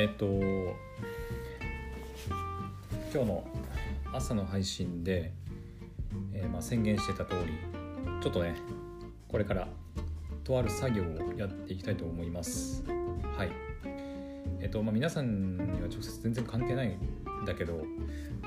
[0.00, 0.26] えっ、と
[3.12, 3.44] 今日の
[4.14, 5.32] 朝の配信で、
[6.32, 7.52] えーまあ、宣言してた通り
[8.22, 8.54] ちょっとね
[9.26, 9.66] これから
[10.44, 12.84] とある作業をやっていきたいと思います。
[13.36, 13.50] はい。
[14.60, 17.82] えっ、とまあ皆さんには直接全然関係ないんだけど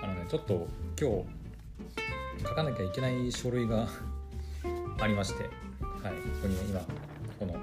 [0.02, 1.10] あのねちょっと今
[2.40, 3.90] 日書かなきゃいけない書類が
[5.02, 5.52] ありましてはい。
[5.52, 5.52] こ
[6.44, 6.80] こにね今
[7.38, 7.56] この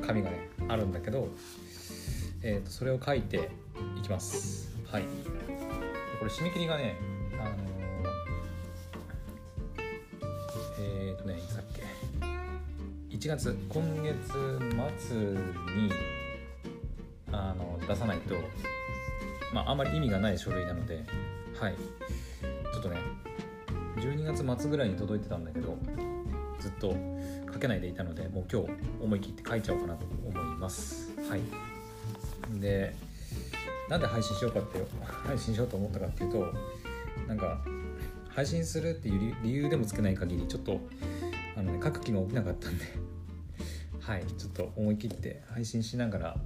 [0.00, 1.28] 紙がねあるんだけど、
[2.42, 3.50] えー、とそれを書いて
[3.98, 4.74] いきます。
[4.90, 5.02] はい。
[6.18, 6.96] これ締め切りがね
[7.38, 7.58] あのー
[10.80, 11.82] えっ、とねいつだっけ。
[13.16, 14.32] 1月今月
[14.98, 15.36] 末に
[17.32, 18.34] あの出さないと
[19.52, 21.04] まああまり意味がない書類なので
[21.58, 21.74] はい。
[22.72, 22.96] ちょっとね
[23.96, 25.76] 12月末ぐらいに届いてたんだけど
[26.58, 26.94] ずっと
[27.52, 28.68] 書けないでいたのでもう今日
[29.02, 31.10] 思い切って書いちゃおうかなと思います。
[31.28, 31.69] はい。
[32.58, 32.94] で
[33.88, 34.82] なんで配信しようかって
[35.26, 36.52] 配信しようと思ったかっていうと
[37.26, 37.60] なんか
[38.28, 40.80] 配信するっていう理由でもつけない限りちょっと
[41.56, 42.84] あの、ね、書く気が起きなかったんで
[44.00, 46.36] はいちょっと思い切って配信しながら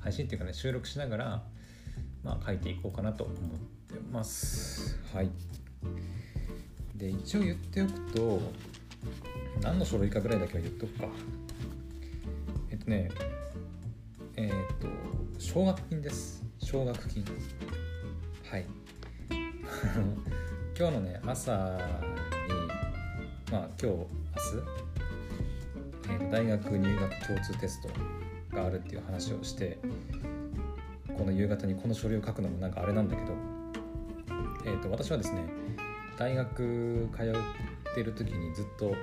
[0.00, 1.44] 配信っていうかね収録しながら
[2.22, 4.98] まあ書いていこうかなと思ってます。
[5.12, 5.30] はい。
[6.94, 8.40] で一応言っておくと
[9.62, 11.08] 何の書類かぐらいだけは言っとくか。
[12.70, 13.10] えっとね
[14.36, 14.50] えっ
[14.80, 15.03] と
[15.44, 16.42] 奨学金です。
[16.58, 17.22] 奨学金。
[18.50, 18.64] はい。
[20.76, 21.58] 今日のね朝に
[23.52, 24.08] まあ今日明日、
[26.08, 27.90] えー大学入学共通テスト
[28.56, 29.78] があるっていう話をして
[31.16, 33.34] この夕方にこの書類を書くのもなんかあれなんだけど、
[34.64, 35.44] えー、と私はですね
[36.18, 37.34] 大学通っ
[37.94, 38.96] てる時にずっと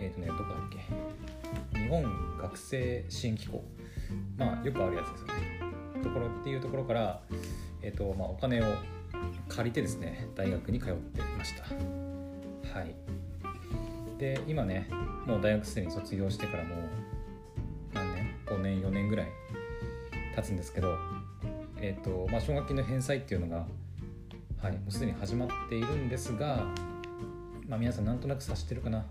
[0.00, 0.62] えっ、ー、とねどこだっ
[1.70, 2.02] け日本
[2.38, 3.62] 学生支援機構
[4.36, 5.31] まあよくあるやつですよ。
[6.42, 7.20] っていうところから、
[7.82, 8.64] えーとまあ、お金を
[9.48, 11.62] 借りてですね大学に通っていました。
[12.76, 12.94] はい。
[14.18, 14.88] で今ね
[15.24, 16.78] もう大学生に卒業してからもう
[17.94, 19.28] 何年？5年4年ぐらい
[20.34, 20.96] 経つんですけど
[21.80, 23.64] えっ、ー、とまあ奨学金の返済っていうのが
[24.60, 26.66] はいもうすでに始まっているんですが
[27.68, 29.06] まあ皆さんなんとなく察してるかな。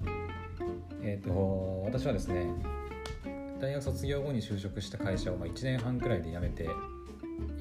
[1.02, 2.46] えっ、ー、と私はですね
[3.62, 6.68] 大学卒業後に就職した会社をま1年半くらいで辞めて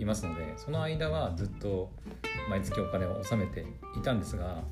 [0.00, 1.90] いますのでその間はずっと
[2.48, 3.66] 毎月お金を納めて
[3.96, 4.62] いたんですが、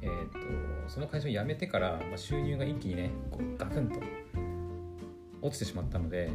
[0.00, 0.38] えーと、
[0.88, 4.00] その会社を辞めてから、ま収入が一気にねこうガクンと
[5.42, 6.30] 落ちてしまったので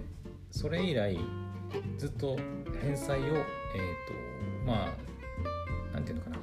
[0.52, 1.18] それ以来
[1.98, 2.38] ずっと
[2.82, 3.46] 返済を、えーと
[4.66, 4.94] まあ
[5.94, 6.38] 何て言うのかな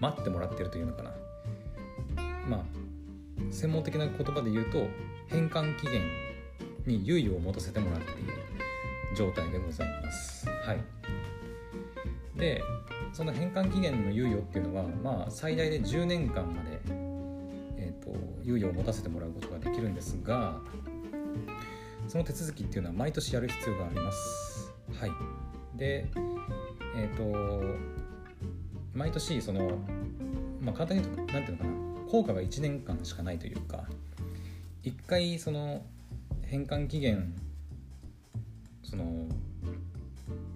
[0.00, 1.10] 待ってもらってるというのかな。
[2.48, 2.62] まあ
[3.50, 4.86] 専門的な言葉で言うと
[5.28, 6.02] 返還期限
[6.86, 8.57] に猶予を持たせてもらっている。
[9.18, 10.46] 状態でございます。
[10.46, 10.78] はい、
[12.38, 12.62] で
[13.12, 16.78] その返還期限の猶予っていうのは、まあ、最大で10年間まで、
[17.78, 20.60] えーと、猶予を持たせてもらうことができるんですが
[22.06, 24.72] その手続きっていうのは毎年やる必要があります。
[25.00, 25.10] はい、
[25.74, 26.06] で
[26.96, 27.74] えっ、ー、と
[28.94, 29.78] 毎年その、
[30.60, 31.70] まあ、簡単に言うと何ていうのかな
[32.08, 33.84] 効果が1年間しかないというか
[34.84, 35.82] 1回その
[36.46, 37.34] 返還期限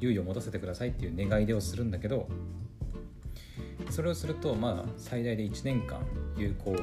[0.02, 2.28] 猶予を持たせてくださいっていう願い出をするんだけど
[3.90, 6.00] それをするとまあ最大で1年間
[6.36, 6.76] 有効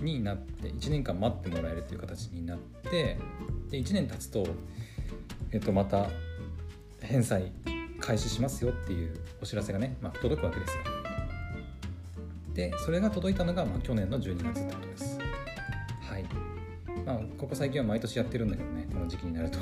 [0.00, 3.18] になって1年間待ってもらえるという形になって
[3.70, 4.46] で1年経つと、
[5.52, 6.08] えっと、また
[7.00, 7.52] 返済
[8.00, 10.82] 開始しますよっていうお知らせがね、まあ、届くわけですよ。
[12.54, 15.18] でそれが届いたのが、まあ、去年の12月ってことです。
[16.02, 16.24] はい
[17.06, 19.58] まあ、ここ最近は毎年やってるんだけどねこの時期になると。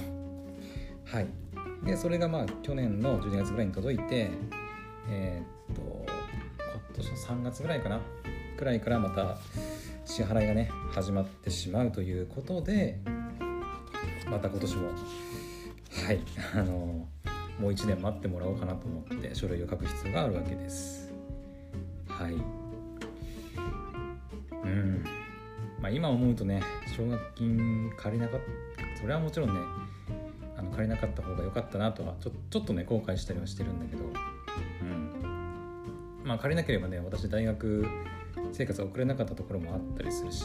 [1.04, 1.26] はい
[1.84, 4.30] でそれがまあ去年の12月ぐらいに届いて
[5.08, 8.00] えー、っと今年の3月ぐらいかな
[8.56, 9.38] くらいからまた
[10.04, 12.98] 支払いがね始まってしまうということで
[14.30, 16.20] また今年もはい
[16.54, 17.08] あの
[17.58, 21.12] もう1年待ってもらおうかなと思って書類を書く必要があるわけです。
[22.08, 22.32] はい。
[24.64, 25.04] うん。
[25.80, 26.62] まあ今思うとね
[26.96, 29.60] 奨学金借りなかったそれはもちろんね
[30.60, 34.04] あの借りなかった方が良かったなとはちょちょっとね後悔したりはしてるんだけど。
[34.04, 36.22] うん。
[36.22, 37.86] まあ借りなければね私大学
[38.52, 40.44] 生活を送れなかったところもあったりするし。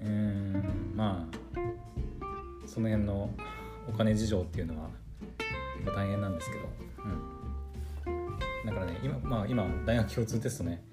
[0.00, 0.62] うん
[0.94, 1.38] まあ
[2.64, 3.28] その辺の
[3.88, 4.88] お金事情っていうのは
[5.78, 6.68] 結構大変なんですけど、
[8.06, 10.84] うん、だからね今,、まあ、今大学共通テストね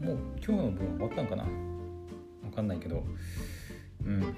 [0.00, 1.44] もう今日の分終わったんかな？
[1.44, 3.02] 分かんないけど。
[4.04, 4.34] うん。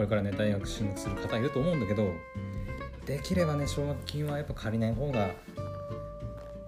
[0.00, 2.10] これからね大学進学する方いると思うんだけど
[3.04, 5.26] できればね奨学金はやっぱ借りない方が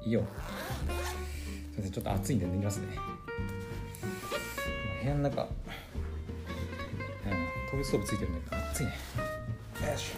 [0.04, 0.22] いいよ。
[1.70, 2.88] すいませんちょっと暑いんで脱ぎますね。
[5.02, 5.48] 部屋の中、うん、
[7.70, 8.92] 飛びストーブついてるんだけど暑いね。
[9.90, 10.12] よし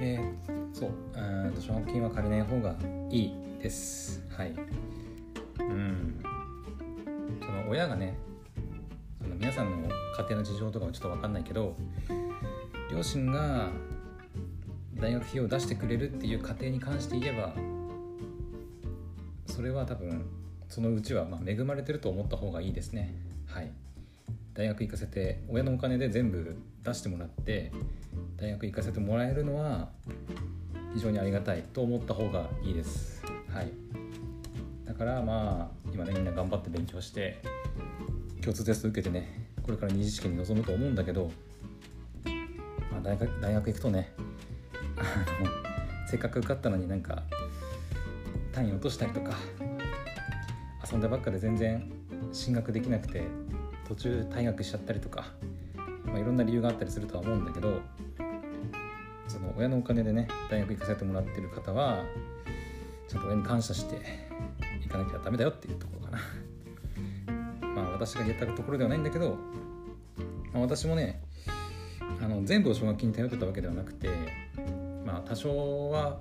[0.00, 0.90] えー、そう。
[1.60, 2.76] 奨学金は借りない方が
[3.10, 4.03] いいです。
[10.94, 11.76] ちょっと分かんないけど
[12.90, 13.68] 両親が
[14.94, 17.52] 大学費用を出してくれるっていう家庭に関して言えば
[19.46, 20.24] それは多分
[20.68, 23.14] そのうちはま恵まれてると思った方がいいですね。
[23.46, 23.70] はい。
[24.54, 27.72] 大学行かせて親のお金で全部出してもらって
[28.36, 29.88] 大学行かせてもらえるのは
[30.94, 33.22] 非常にありがたいと思った方がいいです。
[33.52, 33.72] はい。
[34.84, 37.42] だからまあ今ねみんな頑張って勉強して
[38.40, 41.30] 共通テスト受けてねこれから二次試験に臨むと思うんだけど、
[42.92, 44.12] まあ、大学大学行くとね
[44.96, 45.02] あ
[45.42, 45.50] の
[46.06, 47.22] せっかく受かったのになんか
[48.52, 49.32] 単位落としたりとか
[50.90, 51.90] 遊んだばっかで全然
[52.32, 53.22] 進学できなくて
[53.88, 55.24] 途中退学しちゃったりとか、
[56.04, 57.80] まあ、いろんな理由があったりするとは思うんだけど
[59.28, 62.04] その親のお金でね大学行かせてもらってる方は
[63.08, 63.98] ちゃんと親に感謝して
[64.82, 66.03] 行かなきゃダメだよっていうところ。
[67.94, 69.38] 私が言ったところではないんだけど、
[70.52, 71.22] ま、私もね
[72.20, 74.08] あの全部を奨学金に頼ってたわけではなくて
[75.06, 76.18] まあ多少は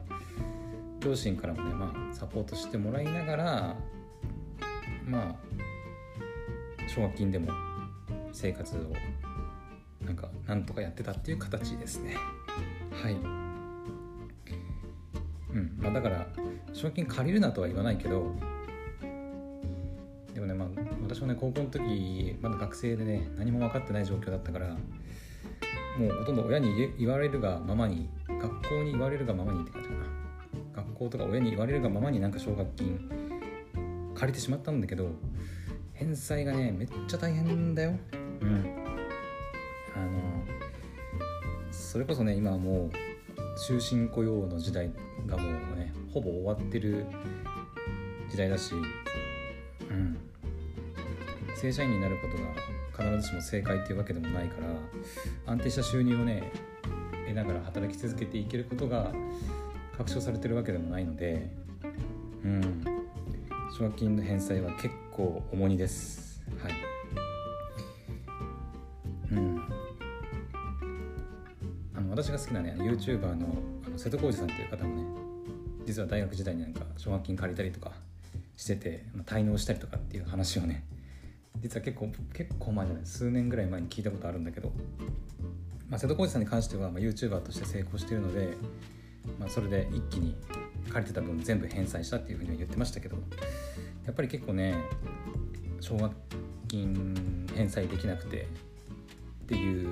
[1.00, 3.76] 両親からもね、まあ、サポートしてもらいながら
[5.06, 5.36] まあ
[6.88, 7.52] 奨学金でも
[8.32, 8.80] 生活を
[10.06, 12.16] なんかなんとかやってたっていう形ですね。
[12.92, 13.14] はい。
[15.54, 15.78] うん。
[15.78, 16.28] まあだから
[16.74, 18.36] 奨学金借りるなとは言わないけど
[21.14, 30.06] 私はね高校の時まだ学生でね何も分かってない状況だったからもうほとんど親に言われるがままに学校に言われるがままにって感じかな。
[30.76, 33.00] 学校とか親に言われるがままになんか奨学金
[34.16, 35.12] 借りてしまったんだけど
[35.94, 37.94] 返済がねめっちゃ大変だよ。
[38.42, 38.76] うん。
[39.96, 40.44] あの
[41.72, 42.92] それこそね今はもう
[43.56, 44.92] 終身雇用の時代
[45.28, 47.06] がもうねほぼ終わってる
[48.32, 48.84] 時代だしうん
[51.64, 52.34] 正社員になること
[53.00, 54.56] が必ずしも正解っていうわけでもないか
[55.46, 56.52] ら安定した収入をね
[57.26, 59.14] 得ながら働き続けていけることが
[59.98, 61.50] 確証されてるわけでもないので
[62.44, 62.84] うん。
[63.78, 66.44] 奨学金の返済は結構重荷です。
[66.62, 66.74] はい。
[69.32, 69.64] うん。
[71.96, 73.56] あの私が好きなね YouTuber の
[73.88, 75.04] あの瀬戸康史さんっていう方もね
[75.86, 77.94] 実は大学時代になんか奨学金借りたりとか
[78.58, 80.84] してて、まあ、滞納したりとかっていう話をね
[81.64, 84.72] 実は結構結構前じゃない数年ぐらい前に聞いたことあるんだけど、
[85.90, 88.56] まあ、瀬戸康史さんに関しては、まあ、YouTuber として成功しているので
[89.40, 90.36] まあ、それで一気に
[90.92, 93.18] 借りてた分全部返済したっていうふうには言ってましたけど
[94.06, 94.76] やっぱり結構ね
[95.80, 96.14] 奨学
[96.68, 98.48] 金返済できなくて
[99.44, 99.88] っていう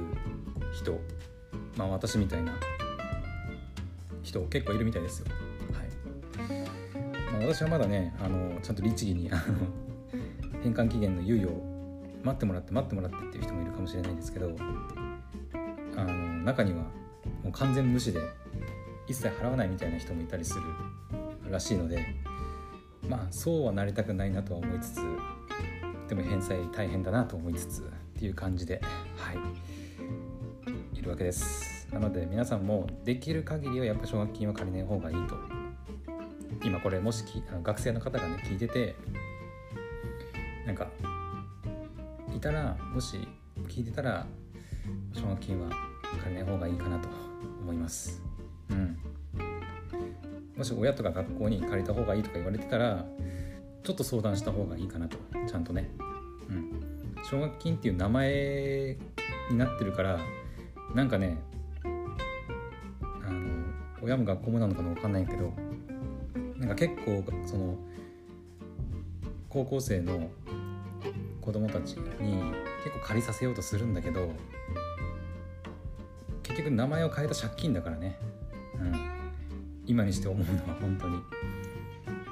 [0.73, 0.99] 人
[1.77, 2.53] まあ私みたいな
[4.23, 5.25] 人結構いるみたいですよ。
[5.73, 6.61] はい
[7.31, 9.29] まあ、私はまだねあのちゃんと律儀に
[10.63, 11.70] 返還期限の猶予を
[12.23, 14.55] 待ってもらって待ってもらってっていう人もいるかもしれないですけど
[15.95, 16.13] あの
[16.43, 16.79] 中には
[17.43, 18.19] もう完全無視で
[19.07, 20.61] 一切払わないみたいな人もいたりする
[21.49, 22.05] らしいので
[23.07, 25.01] まあそうはなりたくないなとは思いつつ
[26.07, 27.85] でも返済大変だなと思いつつっ
[28.19, 28.81] ていう感じで
[29.17, 29.81] はい。
[31.01, 31.87] いるわけです。
[31.91, 35.35] なので皆さんもできる限りはやっぱ奨学金は借りない方がいいと。
[36.63, 38.95] 今これもしき学生の方がね聞いてて
[40.67, 40.91] なんか
[42.41, 43.27] たらもし
[43.67, 44.25] 聞いてたら
[45.13, 45.69] 奨学金は
[46.23, 47.07] 借りない方がいいかなと
[47.61, 48.21] 思います。
[48.69, 48.97] うん。
[50.57, 53.05] もし親とか学校に借りた方がいいとか言われてたら
[53.83, 55.17] ちょっと相談した方がいいかなと
[55.47, 55.89] ちゃんとね。
[56.49, 57.23] うん。
[57.23, 58.97] 奨学金っていう名前
[59.51, 60.19] になってるから
[60.95, 61.37] なんかね
[61.83, 63.49] あの
[64.01, 65.53] 親も学校もなのかな分かんないけど
[66.57, 67.77] なんか結構その
[69.47, 70.31] 高校生の
[71.41, 72.41] 子供たちに
[72.83, 74.31] 結構借りさせようとするんだけど
[76.43, 78.17] 結局名前を変えた借金だからね。
[78.79, 79.11] うん。
[79.85, 81.21] 今にして思うのは本当に。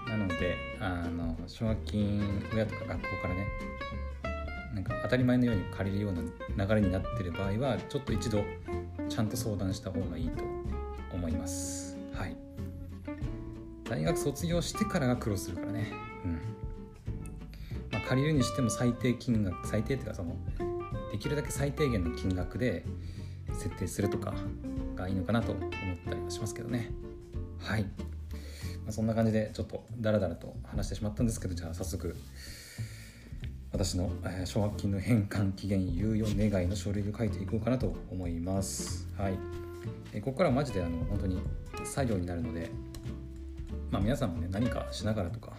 [0.07, 3.47] なのであの奨学金親とか学校からね
[4.73, 6.13] なんか当たり前のように借りるよう
[6.57, 8.43] な流れになってる場合はちょっと一度
[9.07, 10.43] ちゃんと相談した方がいいと
[11.13, 11.97] 思います。
[12.13, 12.35] はい。
[13.89, 15.91] 大学卒業してからが苦労するからね、
[18.09, 20.35] 借りるにしても最低金額最低っていうかその
[21.11, 22.83] できるだけ最低限の金額で
[23.53, 24.33] 設定するとか
[24.95, 25.67] がいいのかなと思っ
[26.07, 26.89] たりはしますけどね。
[27.59, 27.89] はい、ま
[28.87, 32.15] あ、そんな感じでちょっとダラダラと話してしまったんですけどじゃあ早速
[33.71, 34.09] 私の
[34.43, 39.07] 奨学金の返還期限猶予願いの書類を書いていこうかなと思います。
[39.19, 39.33] はい。
[40.19, 41.39] ここからはマジであの本当に
[41.83, 42.71] 作業になるので
[43.91, 45.53] まあ皆さんもね何かしながらとか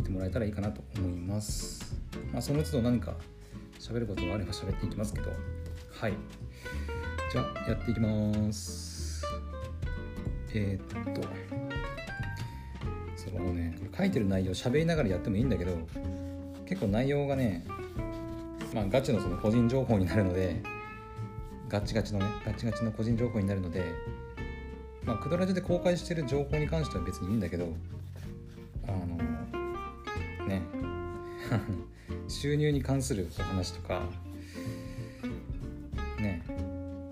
[0.00, 1.94] 聞いてもらえたらいいかなと思います。
[2.32, 3.14] まあその都度何か
[3.78, 5.30] 喋ることがあれば喋っていきますけど。
[5.92, 6.14] はい。
[7.30, 9.22] じゃあやっていきます。
[10.54, 11.28] えー、っと。
[13.14, 13.80] そのね。
[13.96, 15.76] 書いてる内容喋りながらやってもいいんだけど
[16.66, 17.66] 結構内容がね
[18.74, 20.62] まあガチのその個人情報になるので
[21.68, 23.84] ガチガチのねガチガチの個人情報になるので
[25.04, 27.68] まあクドラジで公開してる情報に関しては別にいいんだけど
[32.28, 34.02] 収入に関する話とか
[36.18, 36.42] ね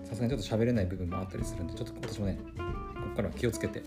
[0.03, 2.63] さすがにちょっと喋れない部分もあったりするんでちょっと私もねこ
[3.09, 3.81] こからは気をつけて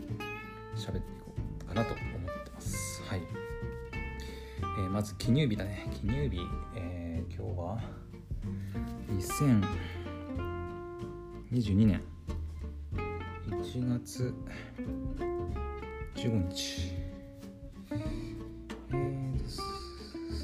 [0.77, 3.03] 喋っていこうかなと思ってます。
[3.03, 3.23] はい、
[4.63, 5.87] えー、まず記入日だね。
[6.01, 6.39] 記入日、
[6.77, 7.83] えー、今日は
[11.51, 12.03] 2022年。
[13.51, 14.35] 1月
[16.15, 16.93] 15日。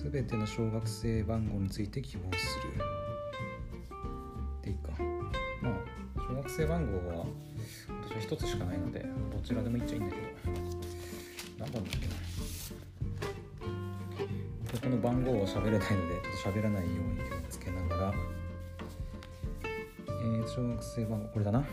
[0.09, 2.73] すべての小学生番号について希望する。
[4.63, 4.93] でいいか。
[5.61, 5.75] まあ
[6.17, 7.27] 小学生番号は
[8.09, 10.29] 私は1つしかないのでどちらでもいっちゃいいんだけど。
[11.59, 12.15] 何番だっけな
[14.73, 18.15] ここの番号は喋れないのでちょっと喋らないように気をつけながら。
[20.07, 21.67] えー、小学生番号これだな。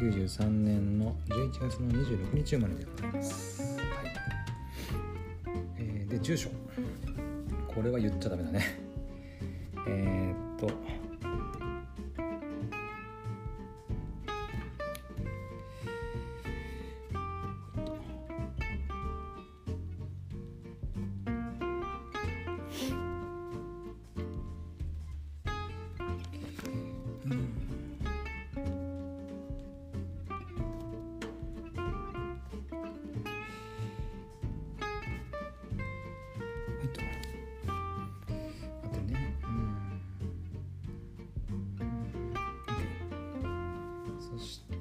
[0.00, 3.84] 1993年の11月の26日生まれでございます、はい。
[5.76, 6.48] えー、で住所。
[7.68, 8.78] これは言っちゃダメだね。
[9.86, 11.00] えー、っと。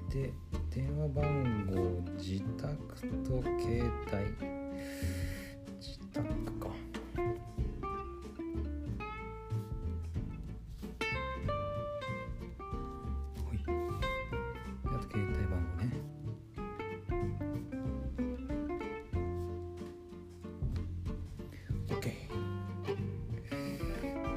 [0.10, 0.34] で
[0.72, 2.76] 電話番号自宅
[3.24, 4.16] と携帯。
[5.80, 6.28] 自宅
[6.60, 6.70] か。
[13.46, 13.56] ほい。
[14.86, 15.88] あと携帯番号ね。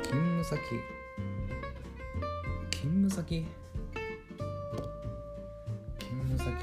[0.02, 0.60] 勤務先。
[2.70, 3.61] 勤務先？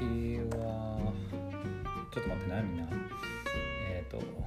[0.04, 1.12] は
[2.12, 2.88] ちょっと待ってなみんな。
[3.90, 4.40] えっ、ー、と。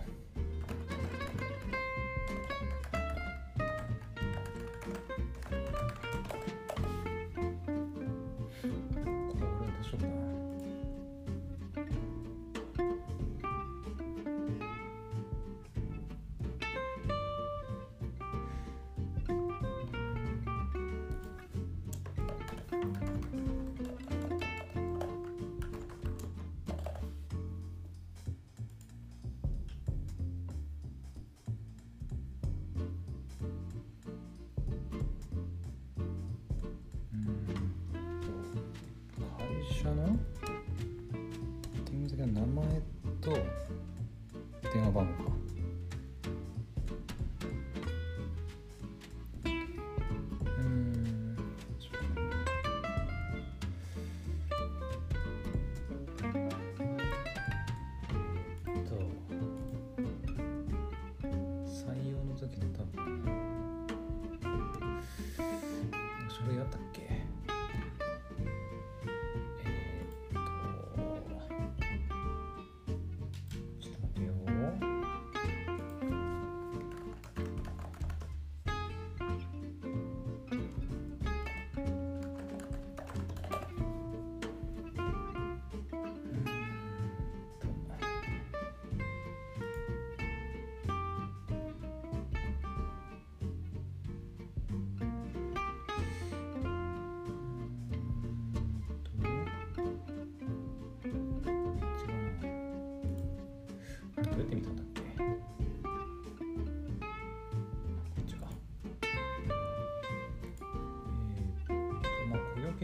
[39.83, 39.89] 社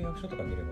[0.09, 0.63] 役所とか見れ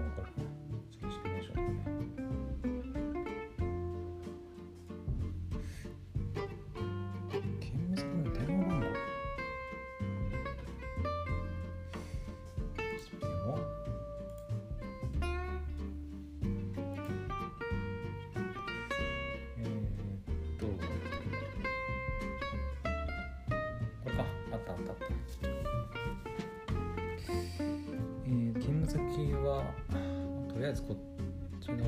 [30.58, 31.84] とりあえずこっちの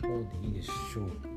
[0.00, 1.29] 方でいいでしょう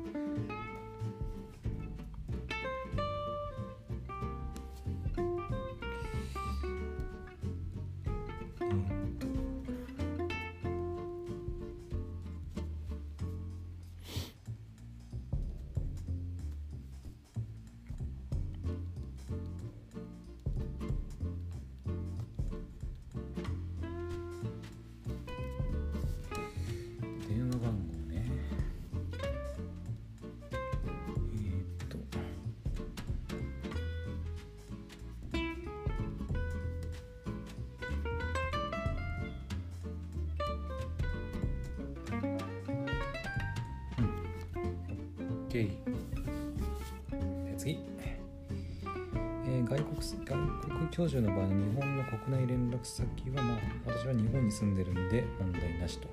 [49.94, 56.08] 国す外国居住の場合の日本の国内連絡先はまあ私は日本に住んでるんで問題なしと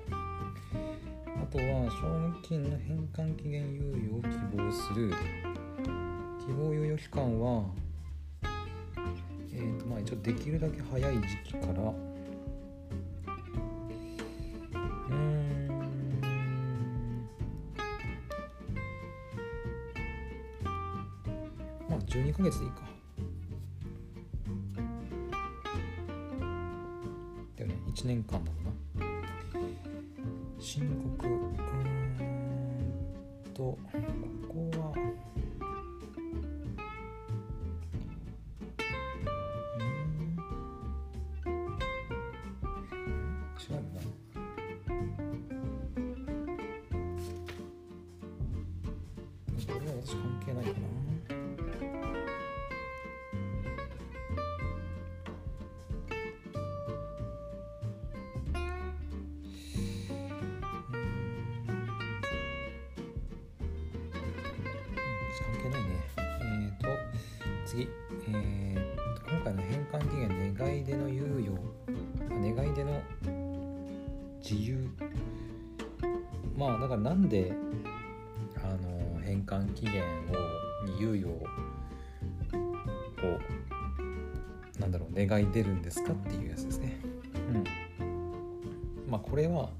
[1.26, 5.10] あとは奨学金の返還期限猶予を希望する
[6.46, 7.64] 希望猶予期間は
[9.52, 11.92] えーとまあ一応できるだけ早い時期から
[15.10, 15.68] うん。
[21.88, 23.01] まあ12ヶ月でいいか。
[28.02, 28.72] 1年間だもんな。
[30.58, 30.80] 申
[31.20, 32.24] 告うー
[33.48, 33.78] んと。
[77.02, 77.52] なんで、
[78.56, 81.46] あの、返還期限を、に猶予を、
[84.78, 87.00] なんだろう、願い出るんですかっていうやつですね。
[87.98, 88.04] う
[89.06, 89.10] ん。
[89.10, 89.70] まあ、これは、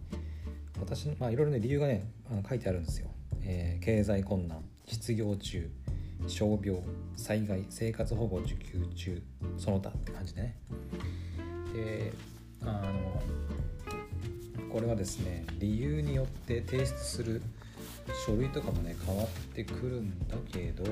[0.81, 3.09] 私の、まあ、いろいろね、理由がね、あの書いてあるんですよ。
[3.45, 5.69] えー経済困難失業中
[6.29, 6.81] 傷病
[7.17, 9.23] 災害生活保護受給中
[9.59, 10.57] その他って感じでね
[11.75, 12.13] で
[12.63, 13.21] あの
[14.73, 17.43] これはですね理由によって提出する
[18.27, 20.85] 書類とかもね変わってくるんだけど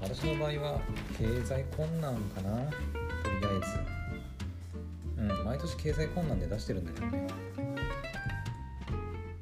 [0.00, 0.80] 私の場合は
[1.18, 2.50] 経済困難かな。
[2.58, 2.70] と
[3.40, 3.60] りあえ
[5.16, 5.22] ず。
[5.22, 7.26] うん毎年経済困難で出してるんだけどね。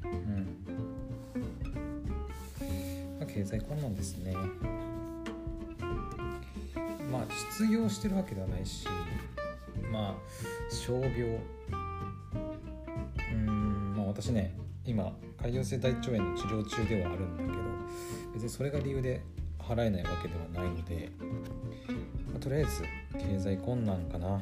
[0.05, 0.47] うん。
[3.19, 4.33] まあ、経済困難ですね。
[7.11, 8.87] まあ失業してるわけではないし
[9.91, 10.15] まあ
[10.69, 11.39] 傷病
[14.25, 17.53] 私ね今潰瘍性大腸炎の治療中ではあるんだけど
[18.33, 19.21] 別にそれが理由で
[19.59, 22.81] 払えないわけではないので、まあとりあえず
[23.19, 24.41] 経済困難かな。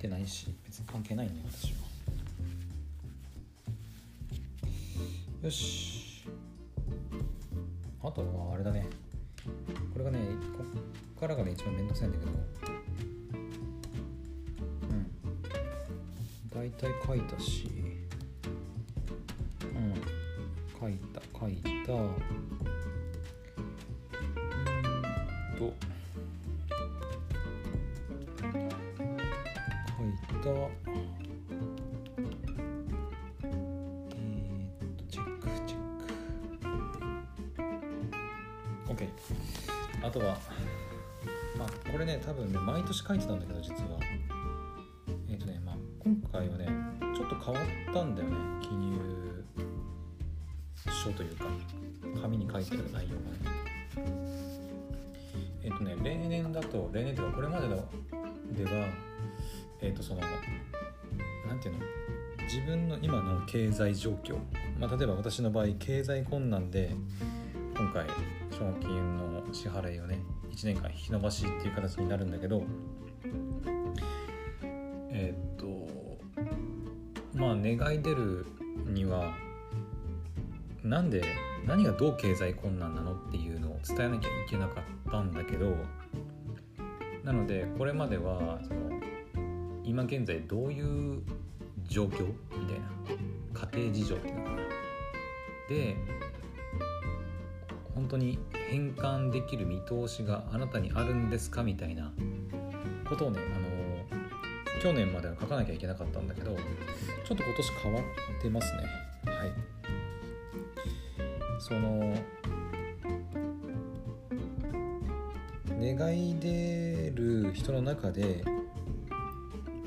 [0.00, 1.78] てないし別に関係ないね私は。
[5.42, 6.24] よし。
[8.02, 8.86] あとはあれだね。
[9.92, 10.18] これがね
[10.56, 10.64] こ
[11.16, 12.69] っからがね一番めんどくさいんだけど。
[16.82, 17.68] うん大体書いたし。
[19.62, 19.94] うん。
[20.80, 21.92] 書いた書いた。
[21.92, 22.14] うーん
[25.58, 25.74] と。
[28.40, 28.58] 書いた。
[29.98, 30.70] えー、っと
[35.10, 35.80] チェックチェッ
[38.86, 38.94] ク。
[38.94, 39.08] OK
[40.02, 40.38] あとは
[41.58, 43.74] まあこれね多分ね毎年書いてたんだけど実
[52.60, 54.30] いてる内容がね
[55.62, 57.76] えっ、とね例年だと例年というかこれまでの
[58.52, 58.88] では
[59.80, 60.20] えっ、とその
[61.46, 61.80] なんていうの
[62.44, 64.36] 自分の今の経済状況、
[64.78, 66.90] まあ、例えば私の場合経済困難で
[67.76, 68.06] 今回
[68.50, 70.18] 奨学金の支払いをね
[70.50, 72.62] 1年間引き延ばしっていう形になるんだけど
[75.10, 75.66] えっ、と
[77.34, 78.46] まあ願い出る
[78.86, 79.32] には
[80.82, 81.22] なんで
[81.66, 85.74] 何がどう経済困難なのっていうのを伝えなきゃいけなかったんだけど
[87.24, 89.00] なのでこれまではその
[89.84, 91.22] 今現在どういう
[91.86, 94.56] 状況みたいな家庭事情っていうのかな。
[95.68, 95.96] で
[97.94, 98.38] 本当に
[98.70, 102.12] 変換できる見通しがあなたにあるんですかみたいな
[103.08, 106.56] ことをねあの去年までは書かなきゃいけなかったんだけど
[107.24, 108.78] ちょっと今年変わってますね。
[109.26, 109.79] はい。
[111.70, 112.12] その
[115.78, 118.42] 願い出る人の中で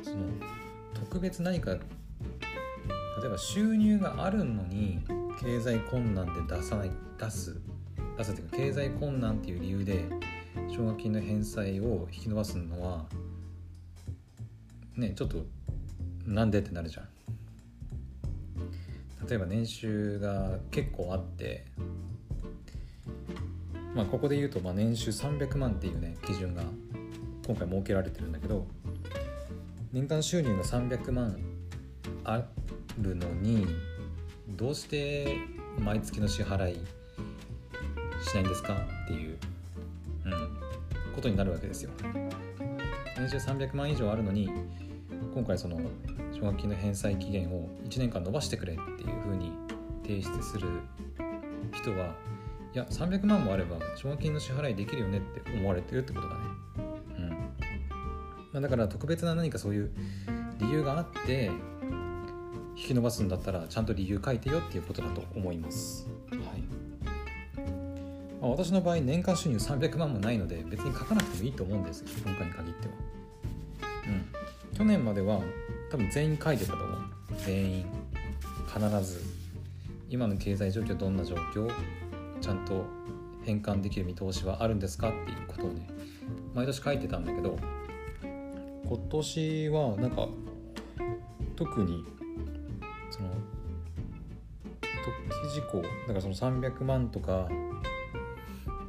[0.01, 0.17] その
[0.93, 1.79] 特別何か例
[3.25, 5.01] えば収入があるのに
[5.41, 7.59] 経済困難で出さない出す
[8.17, 10.05] 出すっていうか経済困難っていう理由で
[10.69, 13.05] 奨学金の返済を引き延ばすのは
[14.95, 15.43] ねちょっと
[16.25, 17.12] なんでってなるじゃん。
[19.27, 21.65] 例えば年収が結構あって
[23.95, 26.63] まあここで言うとまあ年収300万っていうね基準が
[27.45, 28.67] 今回設けられてるんだけど
[29.91, 31.37] 年間収入が300万
[32.23, 32.43] あ
[32.99, 33.67] るのに
[34.49, 35.37] どうして
[35.79, 36.79] 毎月の支払い
[38.23, 39.37] しないんですかっていう、
[40.25, 41.91] うん、ことになるわけですよ。
[43.17, 44.49] 年収300万以上あるのに
[45.33, 45.79] 今回その
[46.33, 49.51] 奨学金の返済期限を1年間延ばしてくれっていうふうに
[50.03, 50.67] 提出する
[51.71, 52.13] 人は
[52.73, 56.41] いや300万もあれば奨学金の支払いできるよねって思われてるってことだね。
[57.19, 57.29] うん
[58.51, 59.91] まあ、だから特別な何かそういう
[60.59, 61.51] 理由があって
[62.75, 66.07] 引き延ばすんだったらちゃんと理由書いてよっていうことだと思います。
[66.31, 66.63] はい
[68.43, 72.93] あ、私の場合年間収入300万もないので別に書かなくてもいいと思うんです今回に限っては。
[74.05, 75.39] うん、去年までは
[75.93, 76.99] 多分全員書いてたと思う。
[77.45, 77.85] 全員。
[78.65, 79.21] 必ず。
[80.09, 81.69] 今の経済状況どんな状況
[82.41, 82.83] ちゃんと
[83.43, 85.87] 変換できる見通しはあるんですかっていうことをね
[86.55, 87.59] 毎年書いてたんだけど
[88.23, 90.27] 今年はなんか
[91.55, 92.03] 特に
[93.11, 93.29] その
[95.05, 97.47] 特記事項だからその300万とか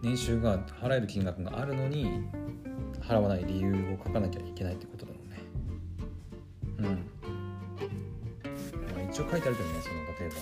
[0.03, 2.25] 年収が払える金額があるのに
[3.01, 5.04] 払わない理由を書かなきゃいけないってこと
[6.79, 6.91] うん、ま
[8.99, 10.35] あ、一応書いてあるけどねその例えば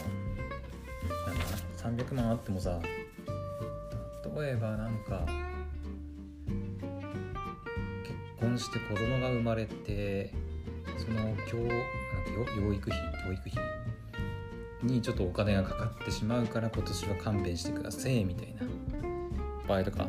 [1.27, 2.81] なんか300万あってもさ
[4.37, 5.27] 例えばなんか
[8.03, 10.33] 結婚して子供が生まれて
[10.99, 11.77] その教なんか
[12.61, 13.53] 養育費教育費
[14.83, 18.63] にちょっとお金がかかってしまうから今年は勘弁してくださいみたいな
[19.69, 20.09] 場合とか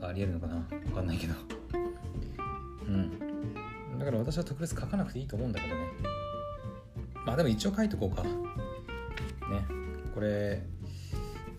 [0.00, 1.34] がありえるのかな分かんないけど。
[2.88, 3.19] うん。
[4.30, 5.82] 私は特別書かなくていいと思うんだけどね。
[7.26, 8.22] まあでも一応書いとこうか。
[8.22, 8.30] ね。
[10.14, 10.62] これ、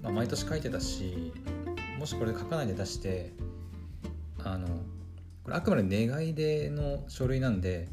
[0.01, 1.33] まあ、毎年書いてたし
[1.99, 3.33] もしこれ書かないで出して
[4.39, 4.67] あの
[5.43, 7.89] これあくまで願い出の書類なんで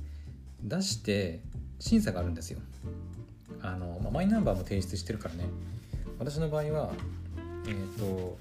[0.62, 1.40] 出して
[1.80, 2.60] 審査があるんですよ。
[3.60, 5.46] あの、まあ、マイナンバーも提出してるからね。
[6.20, 6.92] 私の場合は
[7.66, 8.38] えっ、ー、と、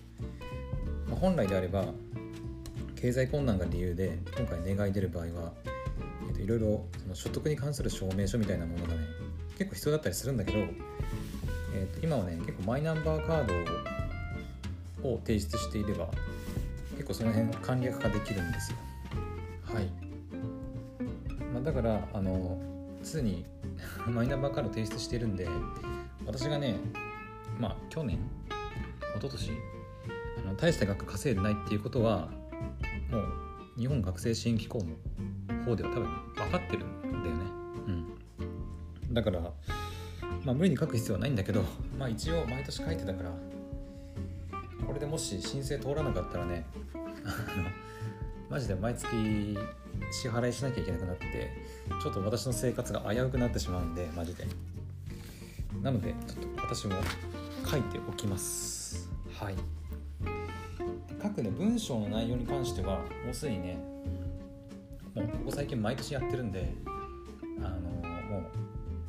[1.10, 1.86] まあ、本来であれば
[2.96, 5.54] 経済困難が理由で今回願い出る場合は、
[6.48, 9.02] いろいろその所得に関する証明書みたいなものがね
[9.58, 10.60] 結構必要だったりするんだけど、
[11.76, 13.46] えー、と今はね結構マイナンバーカー
[15.04, 16.08] ドを提出していれば
[16.92, 18.78] 結構その辺簡略化できるんですよ。
[19.62, 19.88] はい、
[21.54, 22.58] まあ、だからあの
[23.04, 23.46] 常に
[24.08, 25.50] マイナンバーカード提出してるんで
[26.26, 26.78] 私がね
[27.60, 28.20] まあ去年
[29.18, 29.52] 一昨年
[30.46, 32.30] あの大した額稼いでないっていうことは
[33.12, 34.86] もう日本学生支援機構
[35.50, 37.42] の方では多分分かってるんだよね。
[39.10, 39.14] うん。
[39.14, 39.40] だから
[40.44, 41.64] まあ無理に書く必要はないんだけど
[41.98, 43.32] まあ一応毎年書いてたから
[44.86, 46.66] これでもし申請通らなかったらね
[48.50, 49.08] マジで毎月
[50.12, 51.52] 支払いしなきゃいけなくなって
[52.02, 54.46] ちょっと私の生活が危うくなってしまうんでマジで。
[55.82, 56.96] なのでちょっと私も
[57.70, 59.10] 書いておきます。
[59.34, 59.56] はい。
[61.22, 63.97] 書くね文章の内容に関してはもうすでにね
[65.18, 66.72] もうここ最近毎年やってるんで
[67.60, 67.80] あの
[68.30, 68.44] もう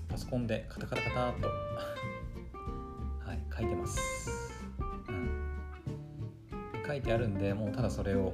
[0.08, 1.48] パソコンでカタカタカタっと
[3.28, 4.64] はい書いてます。
[5.08, 5.52] うん。
[6.86, 8.32] 書いてあるんでもうただそれを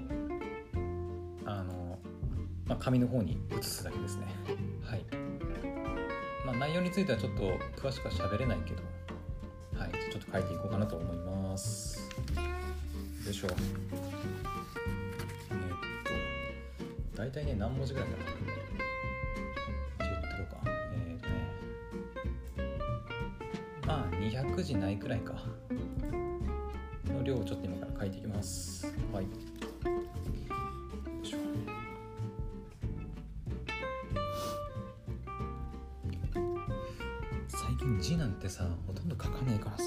[1.45, 1.99] あの
[2.65, 4.27] まあ、紙の方に移すだけですね。
[4.85, 5.05] はい。
[6.47, 7.43] まあ、内容についてはちょっと
[7.77, 8.83] 詳しくは喋れないけど
[9.81, 9.91] はい。
[10.13, 12.09] ちょっと書いていこうかなと思います。
[13.25, 13.49] よいしょ。
[13.49, 13.59] えー、っ
[14.01, 14.34] と
[17.14, 20.57] 大体ね何文字ぐらいかなちょっとどうか。
[20.92, 21.35] えっー、とね。
[23.87, 25.35] まあ200字ないくらいか。
[27.12, 28.92] の量をちょっと今から書いていきます。
[29.12, 29.27] はい。
[37.46, 39.84] 最近字なんてさほとんど書かねえからさ。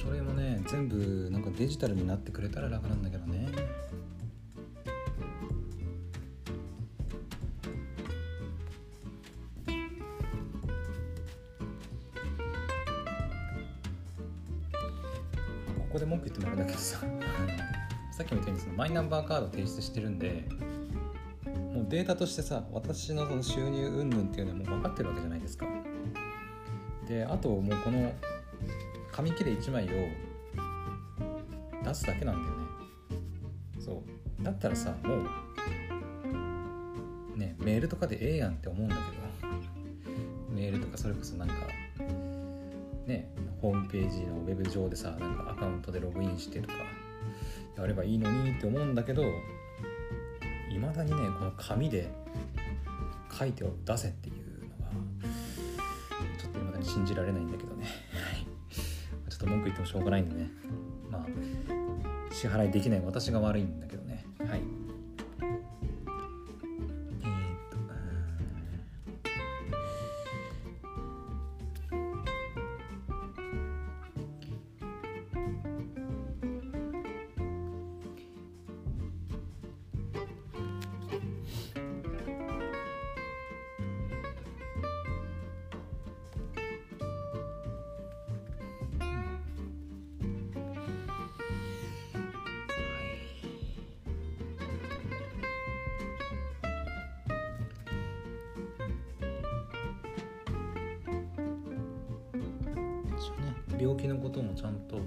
[0.00, 3.48] 書類もね全部なんかデジタルになってくれたら楽なんだけどね。
[15.76, 17.00] ここで文句言ってもあれだけどさ
[18.12, 20.48] さっきも言ったようにそのマイナンバーカード提出してるんで
[21.74, 25.66] もうデータとしてさ私のその収入云々っていうのはもう分かってるわけじゃないですか。
[27.08, 28.12] であともうこの
[29.12, 29.88] 紙切れ1枚を
[31.84, 32.64] 出すだけなんだよね。
[33.78, 34.02] そ
[34.40, 34.44] う。
[34.44, 35.16] だったらさも
[37.34, 39.20] うねメールとかでええやんって思うんだけど。
[40.60, 41.54] メールとかそれこそなんか
[43.06, 46.74] ねホームページのウェブ上でさなんかアカウントでログインしてとか
[47.78, 49.22] やればいいのにって思うんだけど
[50.70, 52.10] いまだにねこの紙で
[53.38, 54.34] 書いてを出せっていう
[54.80, 54.92] のが
[56.38, 57.69] ちょっといまだに信じられないんだけど。
[59.50, 60.50] 文句言ってもしょうがないんでね。
[61.10, 61.26] まあ
[62.32, 63.86] 支払いできない私が悪いんだ
[103.80, 104.98] 病気のこともちゃんと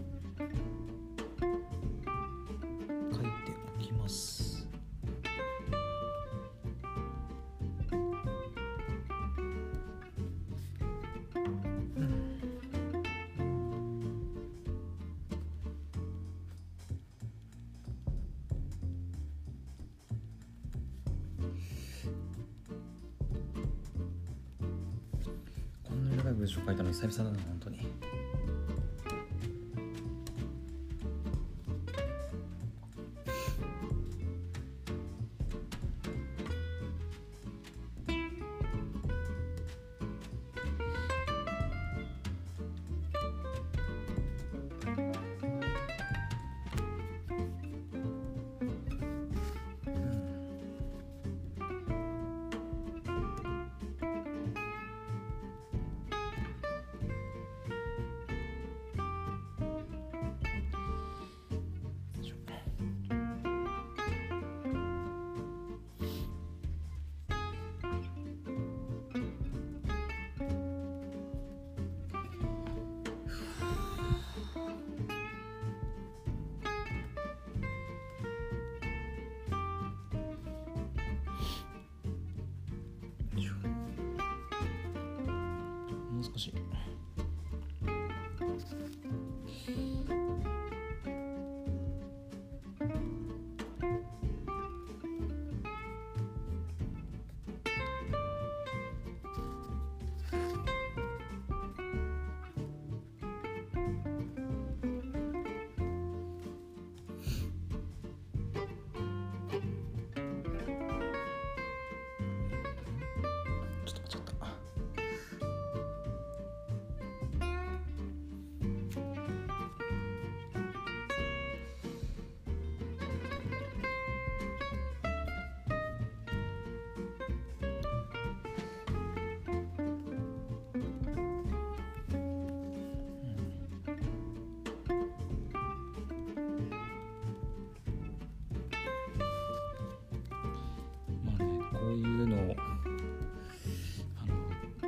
[86.34, 86.52] 少し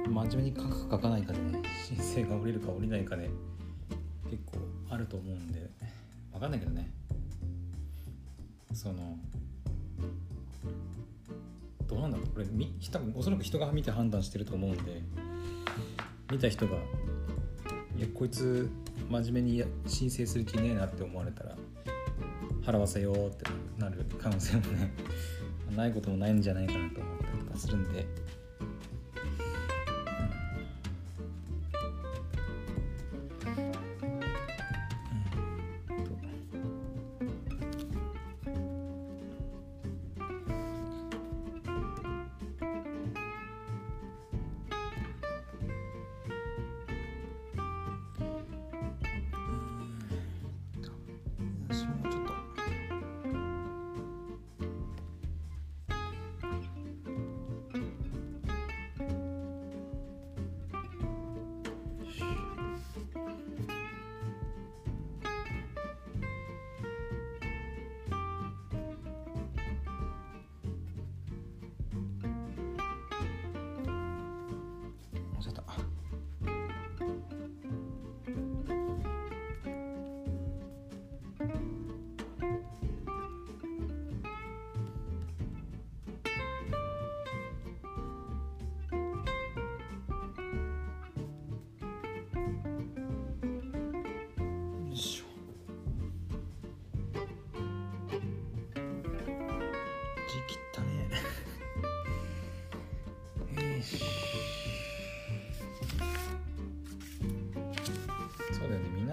[0.08, 3.30] 真面目に書くか書かないかでね申請が下りるか下りないかで
[4.30, 5.70] 結構あると思うんで
[6.32, 6.92] 分かんないけどね。
[8.74, 9.18] その
[11.88, 12.28] どうなんだろう。
[12.28, 15.02] これみ多分おそらく人が見て判断してると思うんで
[16.32, 16.76] 見た人が
[17.98, 18.70] いやこいつ
[19.10, 21.56] 真面目に申請する気ねえなって思われたら
[22.64, 23.46] 払わせようって
[23.78, 24.92] なる可能性もね
[25.76, 28.06] ないこともないんじゃないかなと思ったりとかするんで、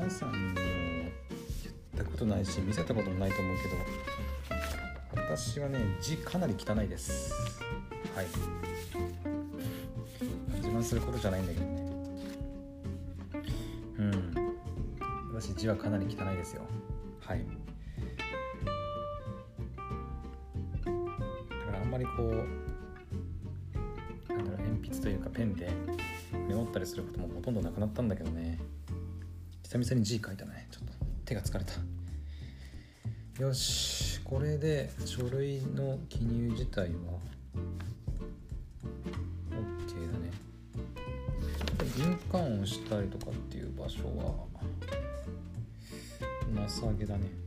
[0.03, 1.09] 皆さんにも言っ
[1.97, 3.63] たことないし見せたこともないと思うけ
[5.21, 7.33] ど私はね字かなり汚いです。
[8.17, 8.27] はい。
[10.57, 11.83] 自慢することじゃないんだけどね。
[13.99, 14.35] うん。
[15.35, 16.63] 私字はかなり汚いですよ。
[17.21, 17.47] はい。
[20.85, 20.91] だか
[21.71, 22.23] らあんまりこう
[24.33, 25.71] なんだろう鉛筆というかペンで
[26.49, 28.59] メモったりすることもほとんどなくなったんだけどね。
[29.73, 30.69] 久々に字書いたね。
[30.71, 30.93] ちょっと
[31.25, 31.73] 手が疲れた。
[33.43, 37.19] よしこれで書類の記入自体は
[39.51, 40.31] OK だね。
[41.97, 44.35] 印鑑をしたりとかっていう場所は
[46.55, 47.42] なさげだね。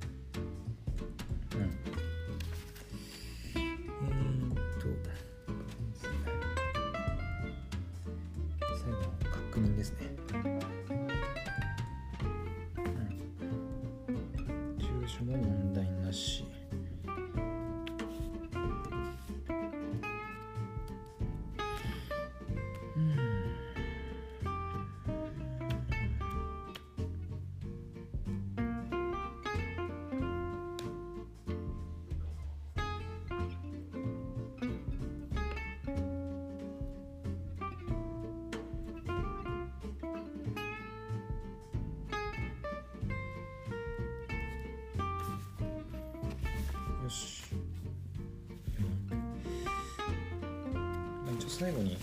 [51.57, 51.97] 最後に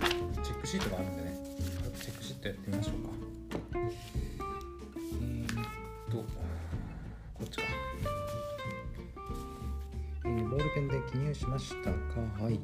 [0.00, 1.36] あのチェックシートがあるんでね
[2.00, 3.10] チェックシートやってみましょうか。
[5.20, 6.24] え、っとこ
[7.44, 7.62] っちか、
[10.24, 11.98] えーボールペンで記入しましたか。
[12.42, 12.58] はい、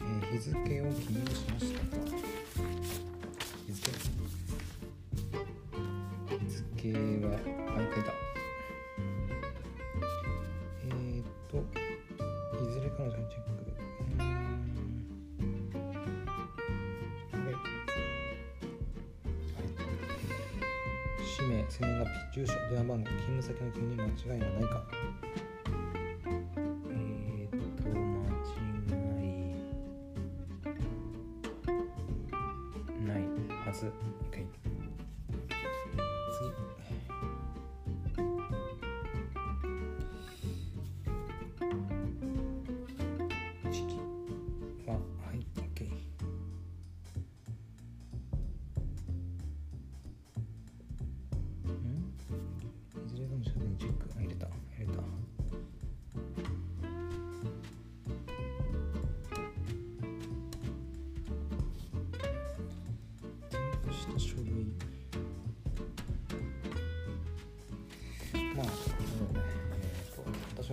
[0.00, 1.86] えー日付を記入しましたか。
[22.32, 24.95] 住所電話番号勤務先の記入に間違いはないか。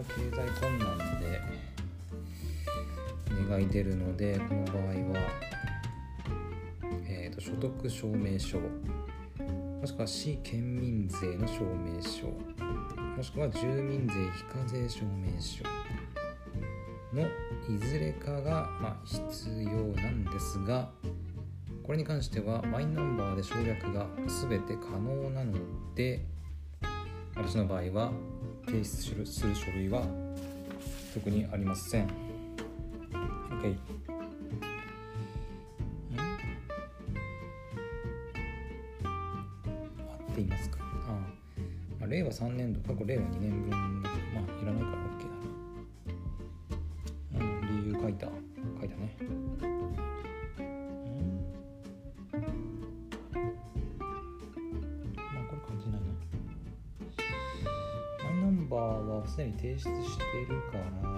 [0.03, 1.41] 経済困難で
[3.49, 4.83] 願い出るのでこの場合
[5.19, 5.29] は、
[7.07, 12.27] えー、と所得証明書もしくは市県民税の証明書
[13.15, 15.63] もしくは住民税非課税証明書
[17.13, 17.27] の
[17.69, 19.69] いずれかが、まあ、必要
[20.01, 20.89] なんですが
[21.83, 24.07] これに関してはマイナンバーで省略が
[24.49, 25.53] 全て可能なの
[25.95, 26.25] で
[27.35, 28.11] 私の場合は
[28.73, 30.03] 提出するする書類は
[31.13, 32.07] 特にありません。
[32.07, 33.75] OK
[40.09, 40.79] 合っていますか。
[40.81, 41.11] ああ、
[41.99, 43.72] まあ、令和3年度過去令和2年分
[59.33, 61.12] すでに提出しているから。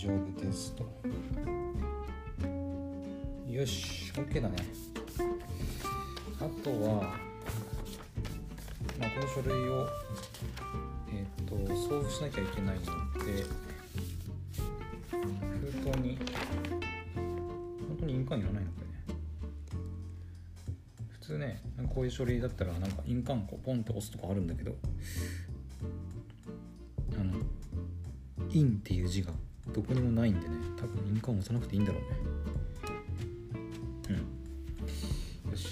[0.00, 0.84] 丈夫ですと。
[3.46, 4.56] よし OK だね。
[6.40, 7.02] あとは、
[8.98, 9.86] まあ、この書類を
[11.12, 13.44] えっ、と送付しなきゃいけないので
[15.12, 16.18] 封筒に
[17.86, 19.04] 本当に印鑑いらないのこれね。
[21.10, 21.62] 普通ね
[21.94, 24.76] こういう書類だったらなんか印鑑こうポンって押すとかあるんだけど
[27.20, 27.34] あの
[28.48, 29.34] 「印」っていう字が
[29.72, 30.54] どこにもないんでね。
[30.76, 32.08] 多分印鑑押さなくていいんだろうね。
[34.08, 35.50] うん。
[35.50, 35.68] よし。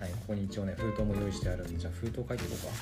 [0.00, 2.72] はいここに一応ね封筒も用意してあるんでじゃあ封筒書いていこうか。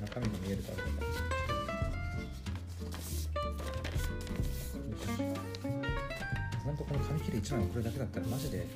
[0.00, 1.12] 中身が見えるかどうかよ
[3.00, 3.28] し。
[6.64, 8.66] ほんとこの紙切れ1枚送るだけだったらマジで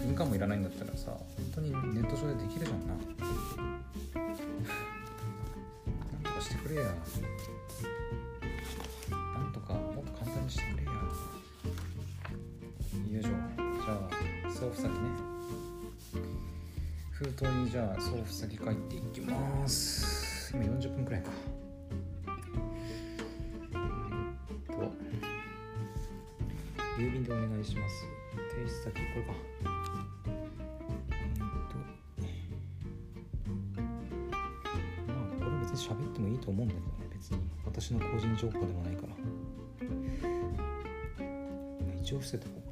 [0.00, 1.20] 印鑑もいらないんだったらさ本
[1.56, 2.94] 当にネット上でできるじゃんな。
[6.76, 6.88] れや
[9.10, 10.90] なんとかもっと簡単にしてくれや。
[13.12, 13.30] よいしょ。
[13.30, 14.98] じゃあ送付先ね。
[17.12, 20.52] 封筒にじゃあ送付先書いていきます。
[20.54, 21.30] 今40分くらいか。
[22.18, 23.82] え
[24.72, 24.92] っと
[26.98, 28.04] 郵便でお願いします。
[28.50, 29.22] 提出先これ
[29.70, 29.75] か。
[36.46, 37.40] と思うんだけどね別に。
[37.64, 39.14] 私の個人情報でもないから。
[42.00, 42.65] 一応伏せとこう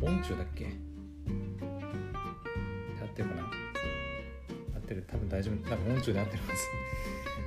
[0.00, 0.66] 音中だっけ？
[0.66, 0.68] 合
[3.04, 3.42] ってるかな？
[3.42, 3.46] 合
[4.78, 5.04] ってる。
[5.10, 5.68] 多分大丈夫。
[5.68, 6.62] 多分音中で合ってるはず。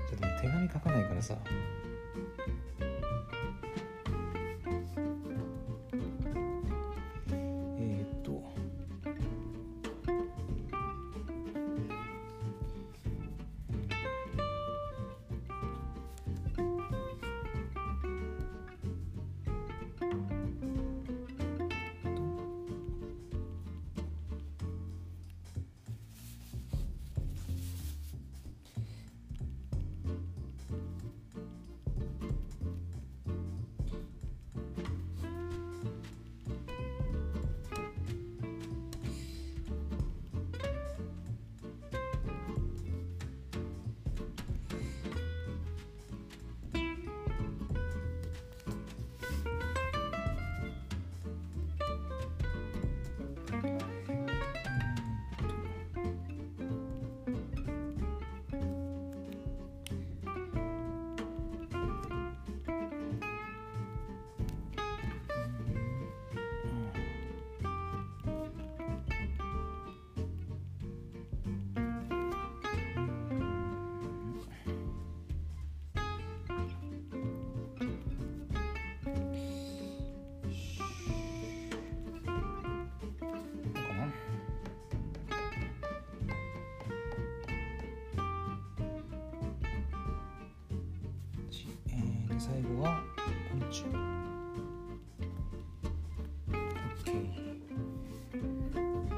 [0.10, 1.38] ちょっと手紙書かないからさ。
[92.42, 93.04] 最後は
[93.52, 93.84] 昆虫
[97.06, 97.30] OK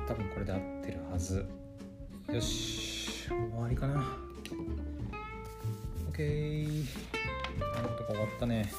[0.06, 1.46] 多分これで合ってるはず。
[2.34, 3.30] よし。
[3.30, 4.04] 終わりかな。
[6.12, 6.86] OK
[7.60, 8.70] なんとか終わったね。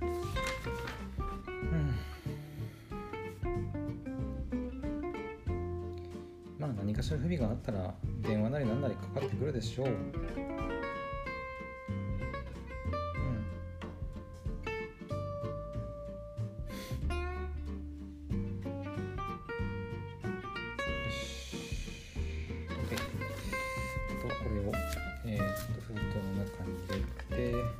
[0.00, 1.94] うん。
[6.58, 10.23] まあ何かしら不備があったら電話なり何なりかかってくるでしょう。
[25.26, 27.40] えー、っと封筒の中に入れて。
[27.40, 27.74] 入れて。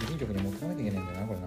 [0.00, 1.46] 郵便局に持ってかなきゃいけないんだなこれな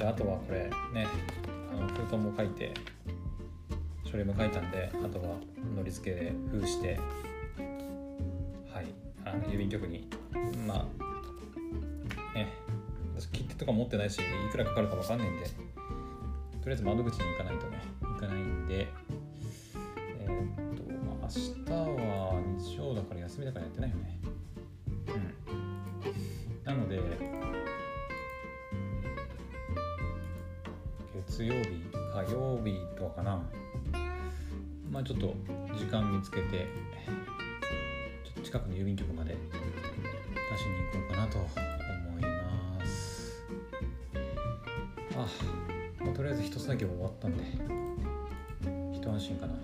[0.00, 0.60] じゃああとはこれ
[0.94, 1.06] ね
[1.70, 2.72] あの封筒も書いて
[4.02, 5.36] 書類も書いたんであとは
[5.76, 6.98] のり付けで封して
[8.72, 8.86] はい
[9.26, 10.08] あの郵便局に
[10.66, 12.48] まあね
[13.14, 15.52] 私切手とか持ってないしいくらかかるか分かんないんでと
[16.64, 17.89] りあえず窓口に行かないとね。
[46.70, 47.42] 作業終わったんで。
[48.96, 49.54] 一安心かな。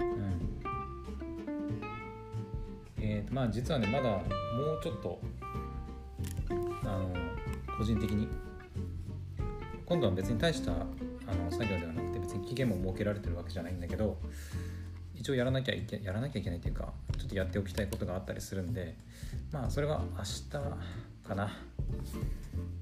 [0.00, 0.40] うん。
[2.98, 4.22] えーとまあ実はねまだもう
[4.82, 5.20] ちょっと
[6.82, 7.14] あの
[7.76, 8.26] 個人的に。
[9.84, 10.74] 今度は別に大したあ
[11.34, 14.18] の作業ではなくて別に期限も設けられてるわけじゃないんだけど
[15.14, 18.96] 一応やらなきゃいけやらなきゃいけないというかちょっとやっておきたいことがあったりするんで
[19.50, 20.50] まあそれは明日
[21.26, 21.48] かな。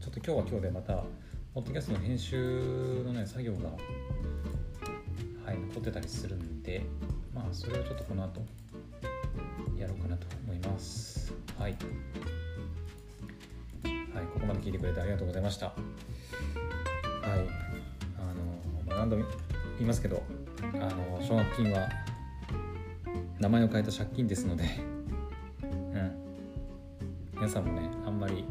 [0.00, 1.04] ちょっと今日は今日でまた
[1.56, 3.76] ポッドキャストの編集のね作業がは
[5.54, 6.82] い残ってたりするんで
[7.34, 8.42] まあそれをちょっとこの後
[9.78, 11.32] やろうかなと思います。
[11.58, 11.72] はい。
[11.72, 11.78] は
[14.20, 15.68] いここまで聞いてくれてありがとうございました。
[15.68, 15.76] はい。
[18.18, 18.42] あの、
[18.86, 19.24] ま、何度も
[19.78, 20.22] 言いますけど
[20.74, 21.88] あの奨学金は
[23.40, 24.64] 名前を変えた借金ですので、
[25.64, 26.12] うん、
[27.32, 28.44] 皆さんもねあんまり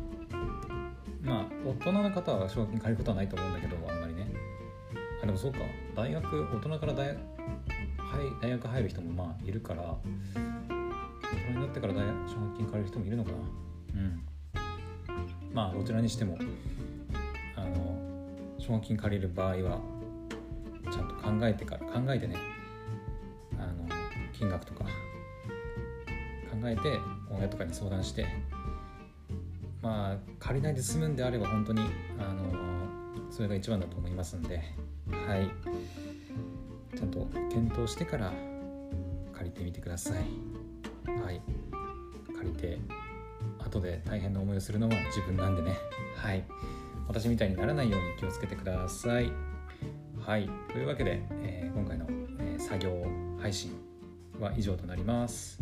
[1.92, 4.28] 人の方は奨学金借りることはないと思うんだけどあんまりね。
[5.22, 5.60] あでもそうか。
[5.96, 7.16] 大学大人から大,、はい、
[8.42, 9.96] 大学入る人もまあいるから大
[11.46, 13.38] 人になってから大学奨学金借りる人もいるのかな。
[13.38, 14.22] うん。
[15.54, 16.38] まあどちらにしても
[17.56, 18.00] あの
[18.58, 19.80] 奨学金借りる場合は
[20.92, 22.36] ちゃんと考えてから考えてね。
[23.60, 23.88] あの
[24.34, 24.86] 金額とか。
[26.62, 28.26] 考えて親とかに相談して
[29.86, 31.82] まあ借りないで済むんであれば本当に
[32.18, 32.52] あの
[33.30, 34.64] それが一番だと思いますんで
[35.12, 35.50] はい。
[36.98, 38.32] ちゃんと検討してから
[39.34, 40.16] 借りてみてください。
[41.22, 41.42] はい。
[42.36, 42.80] 借りて
[43.60, 45.78] 後で大変な思いをするのは自分なんでね。
[46.16, 46.44] はい。
[47.08, 49.32] 私みたいにならないように気をつけてください。
[50.26, 50.50] はい。
[50.72, 52.06] というわけで、えー、今回の、
[52.40, 53.06] えー、作業
[53.40, 53.72] 配信
[54.40, 55.60] は以上となります。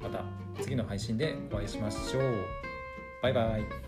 [0.00, 0.24] また
[0.60, 2.65] 次の配信でお会いしましょう。
[3.22, 3.85] バイバイ。